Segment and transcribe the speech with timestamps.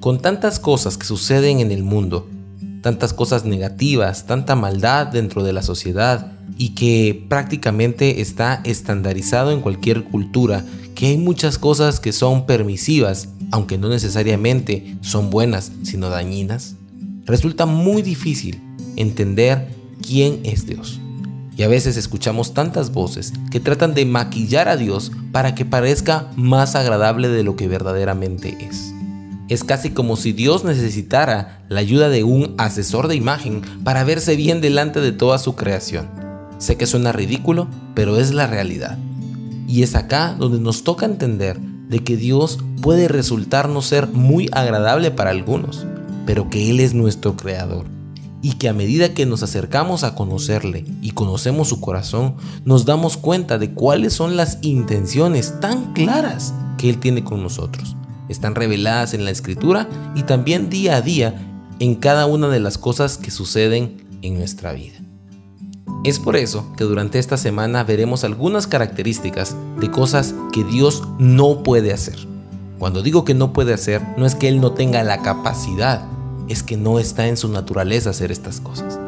[0.00, 2.26] Con tantas cosas que suceden en el mundo,
[2.80, 9.60] tantas cosas negativas, tanta maldad dentro de la sociedad y que prácticamente está estandarizado en
[9.60, 16.08] cualquier cultura, que hay muchas cosas que son permisivas, aunque no necesariamente son buenas, sino
[16.08, 16.76] dañinas,
[17.26, 18.58] resulta muy difícil
[18.96, 19.68] entender
[20.00, 20.98] quién es Dios.
[21.58, 26.30] Y a veces escuchamos tantas voces que tratan de maquillar a Dios para que parezca
[26.36, 28.94] más agradable de lo que verdaderamente es.
[29.50, 34.36] Es casi como si Dios necesitara la ayuda de un asesor de imagen para verse
[34.36, 36.08] bien delante de toda su creación.
[36.58, 38.96] Sé que suena ridículo, pero es la realidad.
[39.66, 45.10] Y es acá donde nos toca entender de que Dios puede resultarnos ser muy agradable
[45.10, 45.84] para algunos,
[46.26, 47.86] pero que Él es nuestro creador.
[48.42, 53.16] Y que a medida que nos acercamos a conocerle y conocemos su corazón, nos damos
[53.16, 57.96] cuenta de cuáles son las intenciones tan claras que Él tiene con nosotros
[58.30, 61.34] están reveladas en la escritura y también día a día
[61.80, 64.98] en cada una de las cosas que suceden en nuestra vida.
[66.04, 71.62] Es por eso que durante esta semana veremos algunas características de cosas que Dios no
[71.62, 72.16] puede hacer.
[72.78, 76.06] Cuando digo que no puede hacer, no es que Él no tenga la capacidad,
[76.48, 78.98] es que no está en su naturaleza hacer estas cosas.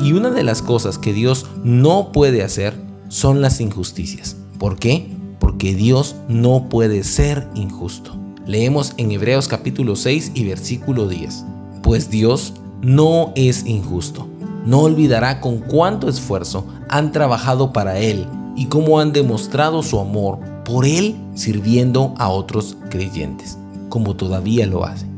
[0.00, 2.74] Y una de las cosas que Dios no puede hacer
[3.08, 4.36] son las injusticias.
[4.58, 5.08] ¿Por qué?
[5.38, 8.23] Porque Dios no puede ser injusto.
[8.46, 11.46] Leemos en Hebreos capítulo 6 y versículo 10.
[11.82, 14.28] Pues Dios no es injusto.
[14.66, 20.40] No olvidará con cuánto esfuerzo han trabajado para Él y cómo han demostrado su amor
[20.66, 23.56] por Él sirviendo a otros creyentes,
[23.88, 25.08] como todavía lo hacen.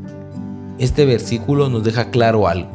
[0.79, 2.69] Este versículo nos deja claro algo.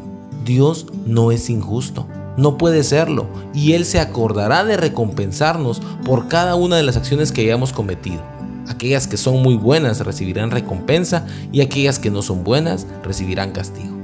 [0.45, 6.57] Dios no es injusto, no puede serlo, y Él se acordará de recompensarnos por cada
[6.57, 8.32] una de las acciones que hayamos cometido.
[8.73, 13.95] Aquellas que son muy buenas recibirán recompensa y aquellas que no son buenas recibirán castigo.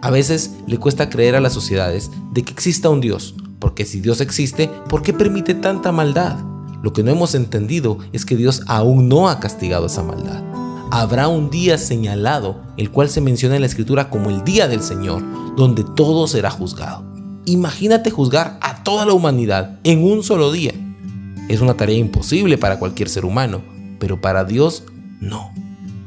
[0.00, 4.00] A veces le cuesta creer a las sociedades de que exista un Dios, porque si
[4.00, 6.36] Dios existe, ¿por qué permite tanta maldad?
[6.84, 10.40] Lo que no hemos entendido es que Dios aún no ha castigado esa maldad.
[10.92, 14.82] Habrá un día señalado, el cual se menciona en la escritura como el día del
[14.82, 15.24] Señor,
[15.56, 17.04] donde todo será juzgado.
[17.44, 20.74] Imagínate juzgar a toda la humanidad en un solo día.
[21.48, 23.62] Es una tarea imposible para cualquier ser humano,
[23.98, 24.84] pero para Dios
[25.20, 25.52] no,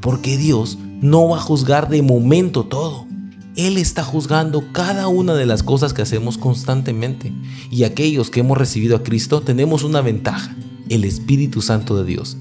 [0.02, 3.08] porque Dios no va a juzgar de momento todo.
[3.56, 7.34] Él está juzgando cada una de las cosas que hacemos constantemente.
[7.72, 10.56] Y aquellos que hemos recibido a Cristo tenemos una ventaja,
[10.88, 12.38] el Espíritu Santo de Dios,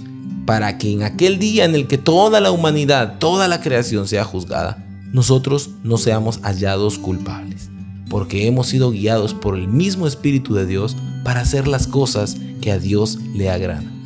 [0.46, 4.24] para que en aquel día en el que toda la humanidad, toda la creación sea
[4.24, 7.70] juzgada, nosotros no seamos hallados culpables,
[8.08, 12.70] porque hemos sido guiados por el mismo Espíritu de Dios para hacer las cosas que
[12.70, 13.97] a Dios le agradan.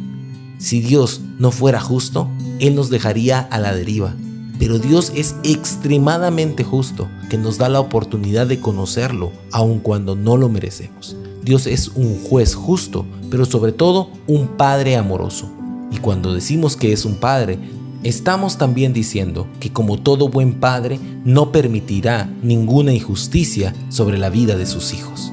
[0.62, 2.28] Si Dios no fuera justo,
[2.60, 4.14] Él nos dejaría a la deriva.
[4.60, 10.36] Pero Dios es extremadamente justo, que nos da la oportunidad de conocerlo, aun cuando no
[10.36, 11.16] lo merecemos.
[11.42, 15.50] Dios es un juez justo, pero sobre todo un Padre amoroso.
[15.90, 17.58] Y cuando decimos que es un Padre,
[18.04, 24.56] estamos también diciendo que como todo buen Padre, no permitirá ninguna injusticia sobre la vida
[24.56, 25.32] de sus hijos.